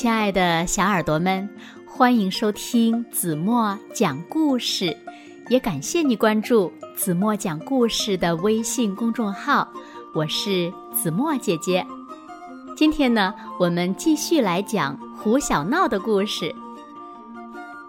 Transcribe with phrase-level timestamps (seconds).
[0.00, 1.46] 亲爱的小耳朵们，
[1.86, 4.96] 欢迎收听子墨讲故事，
[5.50, 9.68] 也感谢你关注子墨讲故事的微信公众号。
[10.14, 11.86] 我是子墨姐姐。
[12.74, 16.50] 今天呢，我们继续来讲胡小闹的故事。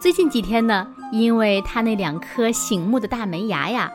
[0.00, 3.92] 最近几天呢，因为他那两颗醒目的大门牙呀，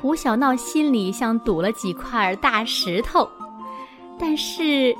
[0.00, 3.28] 胡小闹心里像堵了几块大石头。
[4.20, 4.96] 但是，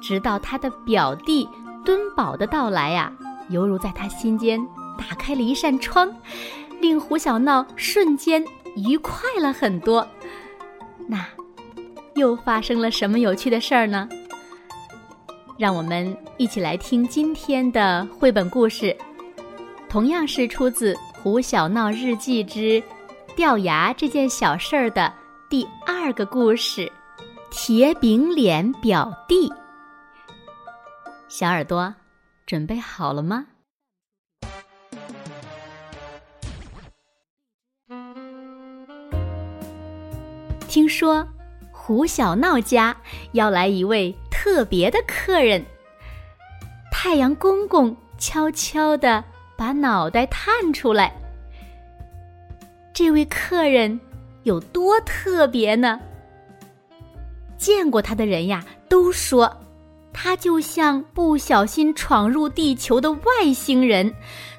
[0.00, 1.48] 直到他的表弟
[1.84, 3.12] 敦宝的到来呀，
[3.48, 4.60] 犹如在他心间
[4.98, 6.14] 打开了一扇窗，
[6.80, 8.44] 令胡小闹瞬间
[8.76, 10.06] 愉快了很多。
[11.06, 11.24] 那
[12.14, 14.08] 又发生了什么有趣的事儿呢？
[15.58, 18.96] 让我们一起来听今天的绘本故事，
[19.88, 22.82] 同样是出自《胡小闹日记之
[23.36, 25.12] 掉牙这件小事儿》的
[25.48, 26.90] 第二个故事。
[27.50, 29.52] 铁饼脸表弟，
[31.34, 31.94] 小耳朵
[32.44, 33.46] 准备好了吗？
[40.68, 41.26] 听说
[41.72, 42.94] 胡小闹家
[43.32, 45.64] 要来一位特别的客人，
[46.90, 49.24] 太阳公公悄悄的
[49.56, 51.16] 把脑袋探出来。
[52.92, 53.98] 这位客人
[54.42, 55.98] 有多特别呢？
[57.56, 59.61] 见过他的人呀，都说
[60.12, 64.14] 他就像不小心闯入地球的外星人，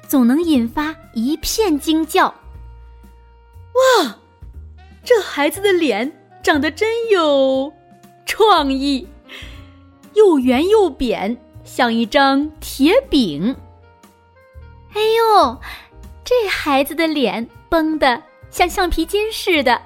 [0.08, 2.26] 总能引发一片惊叫。
[2.26, 4.18] 哇，
[5.04, 7.72] 这孩子的脸长得真有
[8.26, 9.06] 创意，
[10.14, 13.54] 又圆又扁，像一张铁饼。
[14.94, 15.60] 哎呦，
[16.24, 19.80] 这孩子的脸绷得像橡皮筋似的，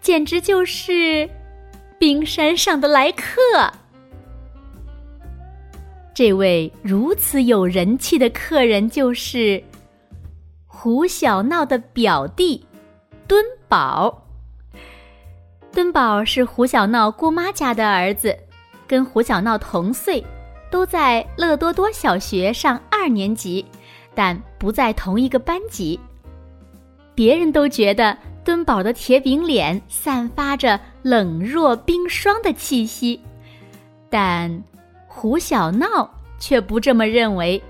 [0.00, 1.28] 简直就是。
[1.96, 3.40] 冰山上的来客，
[6.14, 9.62] 这位如此有人气的客人就是
[10.64, 12.64] 胡小闹的表弟
[13.26, 14.22] 敦宝。
[15.72, 18.36] 敦宝是胡小闹姑妈家的儿子，
[18.86, 20.24] 跟胡小闹同岁，
[20.70, 23.64] 都在乐多多小学上二年级，
[24.14, 25.98] 但不在同一个班级。
[27.14, 28.16] 别人都觉得。
[28.44, 33.18] 敦宝的铁饼脸散发着冷若冰霜的气息，
[34.10, 34.62] 但
[35.16, 36.10] 胡小闹
[36.40, 37.62] 却不这么认为。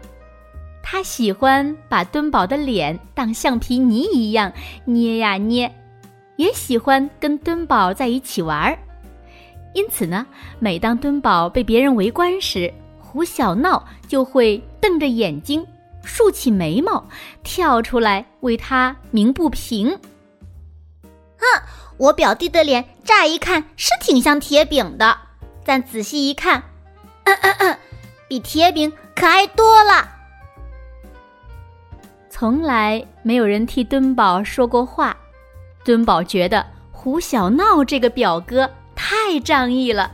[0.82, 4.50] 他喜欢把敦宝的脸当橡皮泥一样
[4.86, 5.70] 捏呀捏，
[6.36, 8.78] 也喜欢跟敦宝在一起玩儿。
[9.74, 10.26] 因此呢，
[10.58, 15.64] 每当敦宝被别人围观时，胡小闹就会瞪着眼睛，
[16.02, 17.06] 竖起眉毛，
[17.42, 19.90] 跳出来为他鸣不平。
[21.36, 21.62] 哼，
[21.98, 25.16] 我表弟的脸乍一看是挺像铁饼的，
[25.64, 26.62] 但仔细一看，
[27.24, 27.78] 嗯嗯嗯，
[28.28, 30.08] 比铁饼可爱多了。
[32.28, 35.16] 从来没有人替敦宝说过话，
[35.84, 40.10] 敦宝觉得胡小闹这个表哥太仗义了，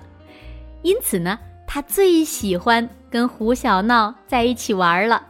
[0.82, 5.26] 因此呢，他最喜欢跟胡小闹在一起玩了。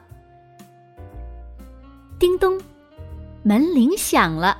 [2.18, 2.60] 叮咚，
[3.42, 4.58] 门铃响了。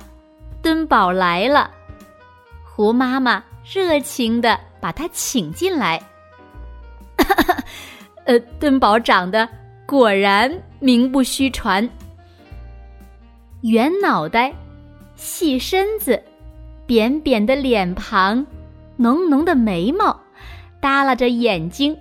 [0.63, 1.69] 敦宝来了，
[2.63, 6.01] 胡妈妈热情的把他请进来。
[8.25, 9.47] 呃，敦宝长得
[9.85, 11.87] 果然名不虚传，
[13.61, 14.53] 圆脑袋、
[15.15, 16.21] 细身子、
[16.85, 18.45] 扁扁的脸庞、
[18.95, 20.19] 浓浓的眉毛、
[20.79, 21.95] 耷拉着眼睛、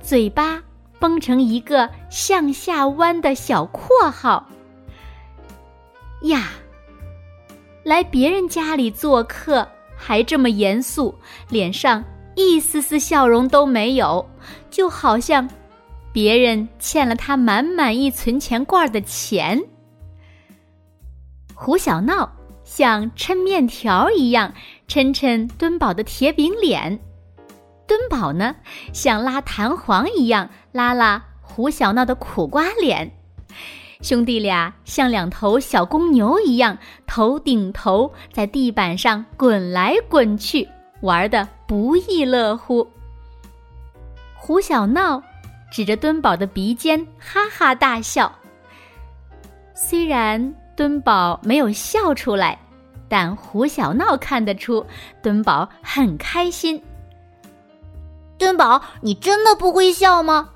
[0.00, 0.62] 嘴巴
[0.98, 4.46] 绷成一个向下弯的小括号。
[6.22, 6.50] 呀！
[7.82, 9.66] 来别人家里做客，
[9.96, 11.14] 还这么严肃，
[11.48, 12.04] 脸上
[12.34, 14.28] 一丝丝笑容都没有，
[14.70, 15.48] 就好像
[16.12, 19.62] 别人欠了他满满一存钱罐的钱。
[21.54, 22.32] 胡小闹
[22.64, 24.54] 像抻面条一样
[24.88, 26.98] 抻抻敦宝的铁饼脸，
[27.86, 28.56] 敦宝呢
[28.92, 33.12] 像拉弹簧一样拉拉胡小闹的苦瓜脸。
[34.00, 40.66] 兄弟俩像两头小公牛一样，头顶头在地板上滚来滚去，
[41.02, 42.88] 玩的不亦乐乎。
[44.34, 45.22] 胡小闹
[45.70, 48.30] 指着敦宝的鼻尖哈哈大笑。
[49.74, 52.58] 虽然敦宝没有笑出来，
[53.08, 54.84] 但胡小闹看得出
[55.22, 56.82] 敦宝很开心。
[58.36, 60.50] 敦宝，你真的不会笑吗？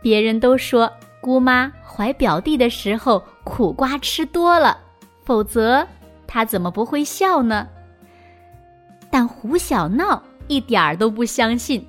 [0.00, 0.90] 别人都说。
[1.20, 4.78] 姑妈怀表弟的时候，苦瓜吃多了，
[5.24, 5.84] 否则
[6.28, 7.68] 他怎么不会笑呢？
[9.10, 11.84] 但胡小闹一点儿都不相信，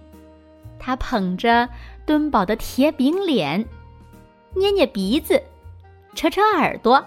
[0.80, 1.68] 他捧着
[2.06, 3.64] 敦宝的铁饼脸，
[4.56, 5.42] 捏捏鼻子，
[6.16, 7.06] 扯扯耳朵，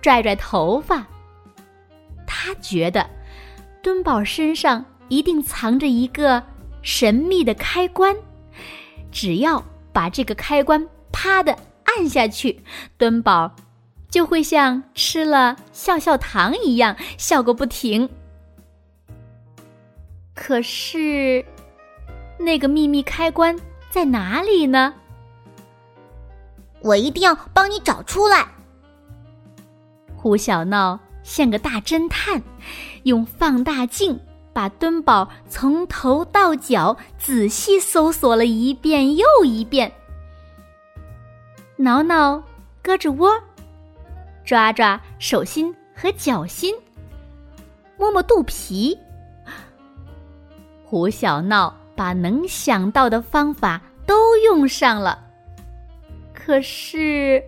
[0.00, 1.06] 拽拽头发。
[2.26, 3.08] 他觉得
[3.82, 6.42] 敦宝身上一定藏着一个
[6.82, 8.14] 神秘的开关，
[9.10, 12.62] 只要把这个开关啪的按下去，
[12.98, 13.54] 敦宝
[14.10, 18.08] 就会像吃了笑笑糖一样笑个不停。
[20.34, 21.44] 可是，
[22.38, 23.56] 那个秘密开关
[23.90, 24.94] 在哪里呢？
[26.80, 28.46] 我一定要帮你找出来。
[30.16, 32.42] 胡小闹像个大侦探，
[33.04, 34.18] 用放大镜
[34.52, 39.90] 把敦宝从头到脚仔细搜索了一遍又一遍，
[41.76, 42.42] 挠挠
[42.82, 43.30] 胳肢窝，
[44.44, 46.74] 抓抓手心和脚心，
[47.96, 48.98] 摸摸肚皮。
[50.84, 55.18] 胡小闹把能想到的方法都用上了，
[56.32, 57.42] 可是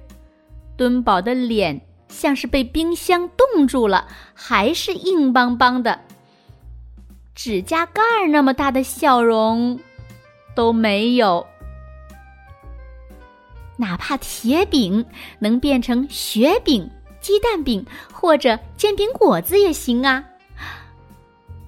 [0.76, 5.98] 敦宝的脸像是被冰箱冻住了，还是硬邦邦的，
[7.34, 9.78] 指甲盖那么大的笑容
[10.54, 11.46] 都没有。
[13.76, 15.04] 哪怕铁饼
[15.38, 16.88] 能变成雪饼、
[17.20, 20.24] 鸡蛋饼或者煎饼果子也行啊，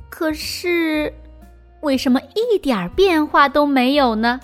[0.08, 1.12] 可是。
[1.80, 4.40] 为什么一点变化都没有呢？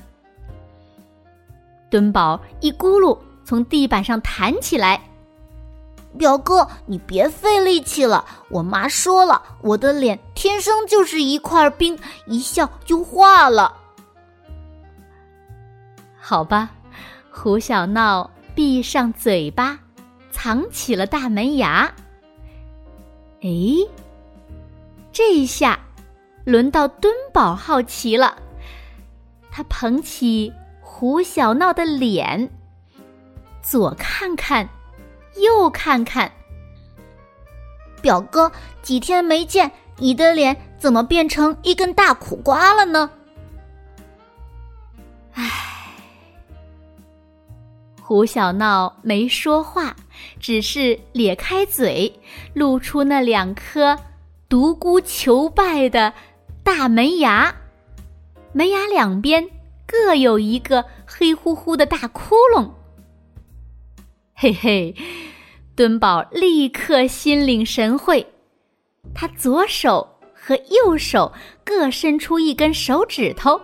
[1.90, 5.00] 敦宝一咕噜从地板上弹起来。
[6.16, 8.24] 表哥，你别费力气了。
[8.48, 13.74] 我妈说了，我的脸天生就是一块冰，一笑就化了。
[16.20, 16.70] 好吧，
[17.32, 19.76] 胡小闹闭上嘴巴，
[20.30, 21.92] 藏起了大门牙。
[23.42, 23.50] 哎，
[25.12, 25.78] 这一下。
[26.44, 28.36] 轮到敦宝好奇了，
[29.50, 32.50] 他捧起胡小闹的脸，
[33.62, 34.68] 左看看，
[35.42, 36.30] 右看看。
[38.02, 38.52] 表哥，
[38.82, 43.10] 几天没见，你的脸怎么变成一根大苦瓜了呢？
[45.32, 45.50] 唉，
[48.02, 49.96] 胡小闹没说话，
[50.38, 52.20] 只是咧开嘴，
[52.52, 53.98] 露出那两颗
[54.46, 56.12] 独孤求败的。
[56.64, 57.54] 大门牙，
[58.54, 59.46] 门牙两边
[59.86, 62.70] 各有一个黑乎乎的大窟窿。
[64.34, 64.96] 嘿嘿，
[65.76, 68.26] 敦宝立刻心领神会，
[69.14, 73.60] 他左手和右手各伸出一根手指头，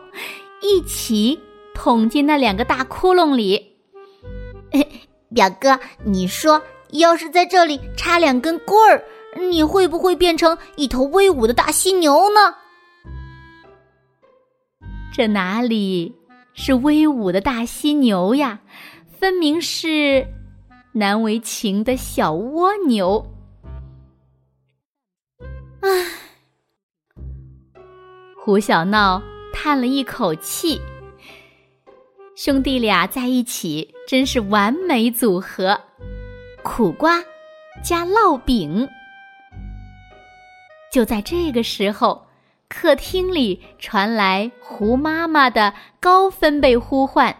[0.60, 1.40] 一起
[1.74, 3.78] 捅进那两个大窟窿里。
[5.34, 9.02] 表哥，你说，要是在这里插两根棍儿，
[9.50, 12.56] 你会不会变成一头威武的大犀牛呢？
[15.20, 16.16] 这哪里
[16.54, 18.58] 是威武的大犀牛呀？
[19.18, 20.26] 分明是
[20.92, 23.30] 难为情的小蜗牛。
[25.82, 26.06] 唉，
[28.42, 29.22] 胡小闹
[29.52, 30.80] 叹了一口气。
[32.34, 35.78] 兄弟俩在一起真是完美组合，
[36.62, 37.22] 苦瓜
[37.84, 38.88] 加烙饼。
[40.90, 42.29] 就在这个时候。
[42.70, 47.36] 客厅里传来胡妈妈的高分贝呼唤：“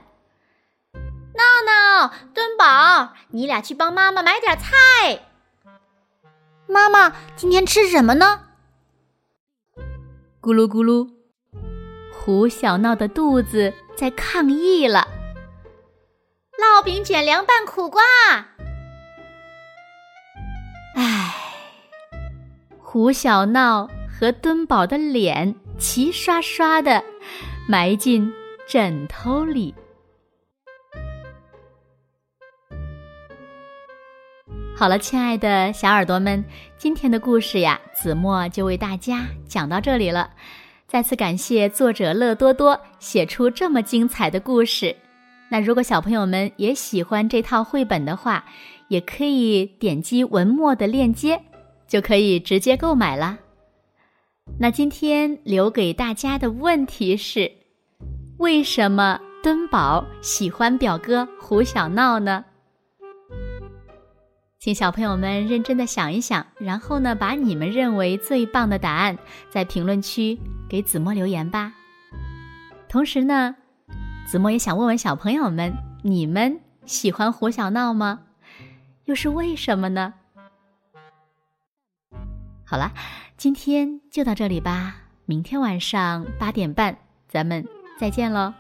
[0.93, 5.23] 闹闹、敦宝，你俩去帮妈妈买点菜。
[6.67, 8.47] 妈妈今天吃什么呢？”
[10.43, 11.09] 咕噜咕噜，
[12.13, 15.07] 胡小闹的肚子在抗议了。
[16.59, 18.03] 烙饼卷凉拌苦瓜。
[20.97, 21.35] 唉，
[22.79, 23.89] 胡小闹。
[24.21, 27.03] 和敦宝的脸齐刷刷的
[27.67, 28.31] 埋进
[28.69, 29.75] 枕头里。
[34.77, 36.45] 好了，亲爱的小耳朵们，
[36.77, 40.29] 今天的故事呀，子墨就为大家讲到这里了。
[40.87, 44.95] 再次感谢作者乐多多写出这么精彩的故事。
[45.49, 48.45] 那如果小朋友们也喜欢这套绘本的话，
[48.89, 51.41] 也可以点击文末的链接，
[51.89, 53.39] 就可以直接购买啦。
[54.59, 57.51] 那今天留给大家的问题是：
[58.39, 62.45] 为什么敦宝喜欢表哥胡小闹呢？
[64.59, 69.17] 请小朋友们认真的想一想，然后呢，把你们认为最棒的答案
[69.49, 70.39] 在评论区
[70.69, 71.73] 给子墨留言吧。
[72.87, 73.57] 同时呢，
[74.27, 78.21] 子墨也想问问小朋友们：你们喜欢胡小闹吗？
[79.07, 80.13] 又是为什么呢？
[82.71, 82.93] 好了。
[83.37, 86.97] 今天就到这里吧，明天晚上八点半，
[87.29, 87.67] 咱们
[87.99, 88.55] 再见喽。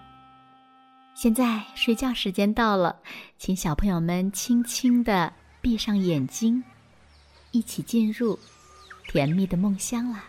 [1.14, 2.96] 现在睡觉时间到了，
[3.38, 6.64] 请小朋友们轻轻的闭上眼睛，
[7.52, 8.36] 一起进入
[9.04, 10.24] 甜蜜的梦乡啦。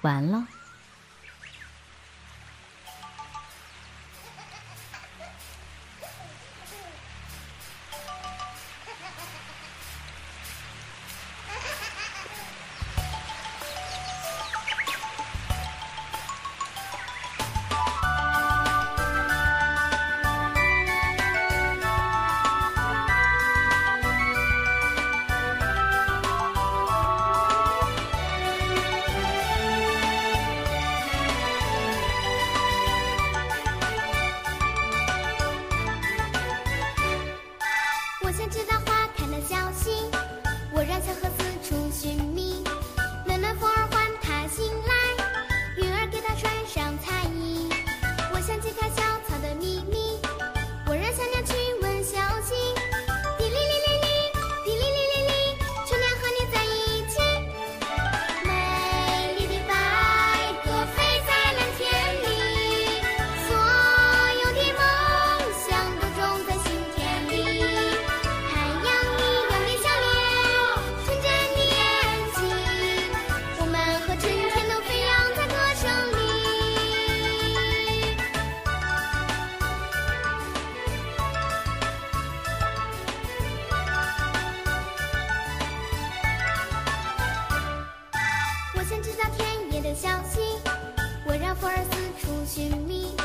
[0.00, 0.48] 完了。
[40.88, 41.17] 让风
[92.20, 93.17] 出寻觅。